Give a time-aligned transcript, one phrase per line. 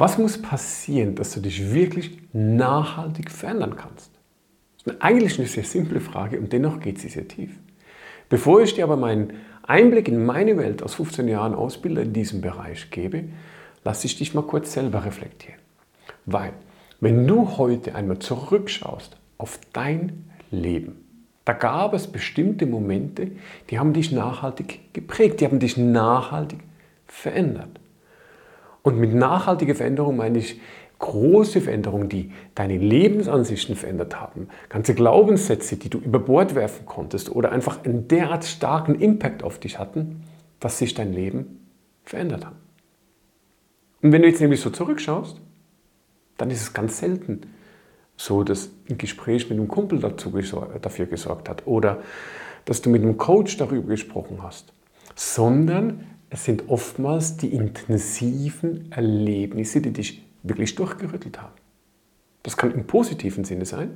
[0.00, 4.10] Was muss passieren, dass du dich wirklich nachhaltig verändern kannst?
[4.78, 7.50] Das ist eigentlich eine sehr simple Frage und dennoch geht sie sehr tief.
[8.30, 12.40] Bevor ich dir aber meinen Einblick in meine Welt aus 15 Jahren Ausbilder in diesem
[12.40, 13.24] Bereich gebe,
[13.84, 15.60] lass ich dich mal kurz selber reflektieren.
[16.24, 16.54] Weil,
[17.00, 21.04] wenn du heute einmal zurückschaust auf dein Leben,
[21.44, 23.32] da gab es bestimmte Momente,
[23.68, 26.60] die haben dich nachhaltig geprägt, die haben dich nachhaltig
[27.06, 27.80] verändert.
[28.82, 30.60] Und mit nachhaltiger Veränderung meine ich
[30.98, 37.30] große Veränderungen, die deine Lebensansichten verändert haben, ganze Glaubenssätze, die du über Bord werfen konntest
[37.34, 40.22] oder einfach einen derart starken Impact auf dich hatten,
[40.60, 41.66] dass sich dein Leben
[42.04, 42.54] verändert hat.
[44.02, 45.40] Und wenn du jetzt nämlich so zurückschaust,
[46.36, 47.42] dann ist es ganz selten
[48.16, 50.30] so, dass ein Gespräch mit einem Kumpel dazu
[50.80, 52.02] dafür gesorgt hat oder
[52.66, 54.72] dass du mit einem Coach darüber gesprochen hast,
[55.14, 61.52] sondern es sind oftmals die intensiven Erlebnisse, die dich wirklich durchgerüttelt haben.
[62.44, 63.90] Das kann im positiven Sinne sein,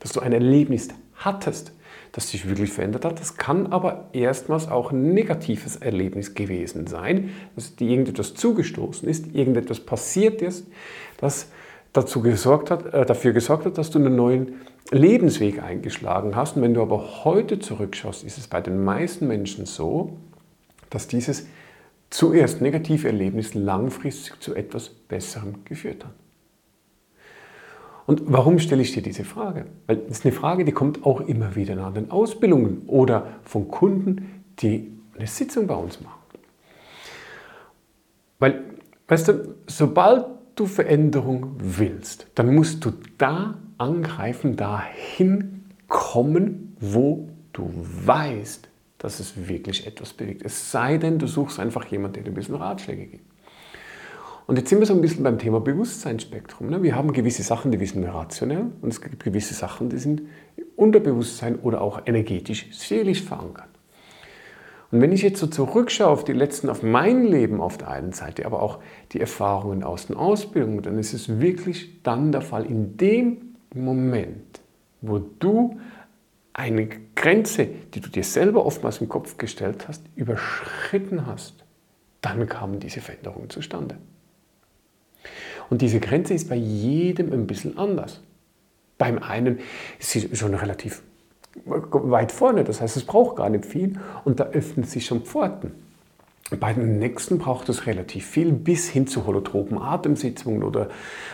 [0.00, 1.72] dass du ein Erlebnis hattest,
[2.10, 3.20] das dich wirklich verändert hat.
[3.20, 9.34] Das kann aber erstmals auch ein negatives Erlebnis gewesen sein, dass dir irgendetwas zugestoßen ist,
[9.34, 10.66] irgendetwas passiert ist,
[11.18, 11.50] das
[11.92, 14.54] dazu gesorgt hat, äh, dafür gesorgt hat, dass du einen neuen
[14.90, 16.56] Lebensweg eingeschlagen hast.
[16.56, 20.16] Und wenn du aber heute zurückschaust, ist es bei den meisten Menschen so,
[20.94, 21.46] dass dieses
[22.10, 26.12] zuerst negative Erlebnis langfristig zu etwas Besserem geführt hat.
[28.04, 29.66] Und warum stelle ich dir diese Frage?
[29.86, 33.68] Weil das ist eine Frage, die kommt auch immer wieder nach den Ausbildungen oder von
[33.68, 36.20] Kunden, die eine Sitzung bei uns machen.
[38.38, 38.64] Weil,
[39.08, 47.70] weißt du, sobald du Veränderung willst, dann musst du da angreifen, dahin kommen, wo du
[47.72, 48.68] weißt,
[49.02, 50.42] dass es wirklich etwas bewegt.
[50.44, 53.24] Es sei denn, du suchst einfach jemanden, der dir ein bisschen Ratschläge gibt.
[54.46, 56.68] Und jetzt sind wir so ein bisschen beim Thema Bewusstseinsspektrum.
[56.68, 56.82] Ne?
[56.84, 60.22] Wir haben gewisse Sachen, die wissen wir rationell und es gibt gewisse Sachen, die sind
[60.76, 63.68] Unterbewusstsein oder auch energetisch, seelisch verankert.
[64.92, 68.12] Und wenn ich jetzt so zurückschaue auf die letzten, auf mein Leben auf der einen
[68.12, 68.78] Seite, aber auch
[69.12, 74.60] die Erfahrungen aus den Ausbildungen, dann ist es wirklich dann der Fall, in dem Moment,
[75.00, 75.80] wo du
[76.54, 81.64] eine Grenze, die du dir selber oftmals im Kopf gestellt hast, überschritten hast,
[82.20, 83.96] dann kamen diese Veränderungen zustande.
[85.70, 88.20] Und diese Grenze ist bei jedem ein bisschen anders.
[88.98, 89.60] Beim einen
[89.98, 91.02] ist sie schon relativ
[91.64, 95.72] weit vorne, das heißt, es braucht gar nicht viel und da öffnen sich schon Pforten.
[96.56, 100.88] Bei den nächsten braucht es relativ viel, bis hin zu holotropen Atemsitzungen oder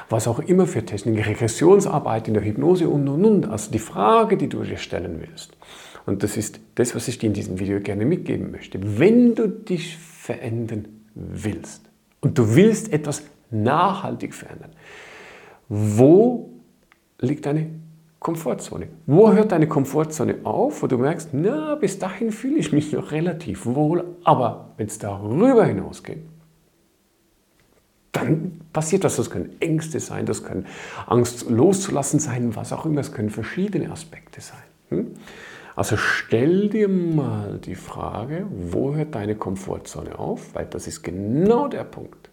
[0.09, 3.49] was auch immer für Techniken, Regressionsarbeit in der Hypnose und und und.
[3.49, 5.57] Also die Frage, die du dir stellen willst.
[6.07, 8.79] Und das ist das, was ich dir in diesem Video gerne mitgeben möchte.
[8.99, 11.83] Wenn du dich verändern willst
[12.21, 14.71] und du willst etwas nachhaltig verändern,
[15.69, 16.51] wo
[17.21, 17.69] liegt deine
[18.21, 18.89] Komfortzone.
[19.07, 23.13] Wo hört deine Komfortzone auf, wo du merkst, na, bis dahin fühle ich mich noch
[23.13, 26.23] relativ wohl, aber wenn es darüber hinausgeht,
[28.13, 29.17] dann passiert das.
[29.17, 30.67] Das können Ängste sein, das können
[31.07, 34.63] Angst loszulassen sein, was auch immer, das können verschiedene Aspekte sein.
[34.89, 35.15] Hm?
[35.77, 41.69] Also stell dir mal die Frage, wo hört deine Komfortzone auf, weil das ist genau
[41.69, 42.31] der Punkt,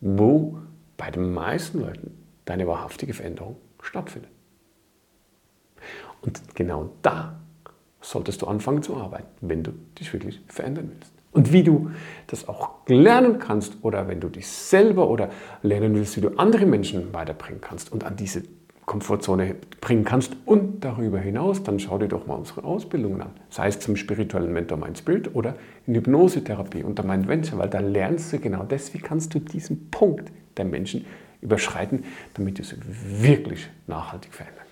[0.00, 0.58] wo
[0.96, 4.30] bei den meisten Leuten deine wahrhaftige Veränderung stattfindet.
[6.22, 7.38] Und genau da
[8.00, 11.12] solltest du anfangen zu arbeiten, wenn du dich wirklich verändern willst.
[11.32, 11.90] Und wie du
[12.28, 15.28] das auch lernen kannst oder wenn du dich selber oder
[15.62, 18.42] lernen willst, wie du andere Menschen weiterbringen kannst und an diese
[18.86, 23.30] Komfortzone bringen kannst und darüber hinaus, dann schau dir doch mal unsere Ausbildungen an.
[23.50, 25.56] Sei es zum spirituellen Mentor Mind Spirit oder
[25.86, 29.90] in Hypnosetherapie unter Mind Venture, weil da lernst du genau das, wie kannst du diesen
[29.90, 31.04] Punkt der Menschen
[31.42, 32.04] überschreiten,
[32.34, 34.65] damit du sie wirklich nachhaltig verändern kannst.